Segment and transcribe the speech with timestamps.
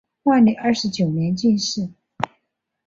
[0.23, 1.91] 万历二十九年进士。